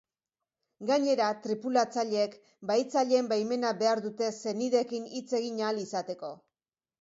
Gainera, 0.91 1.25
tripulatzaileek 1.43 2.37
bahitzaileen 2.71 3.29
baimena 3.33 3.75
behar 3.83 4.03
dute 4.07 4.31
senideekin 4.39 5.07
hitz 5.21 5.27
egin 5.43 5.63
ahal 5.69 5.85
izateko. 5.85 6.33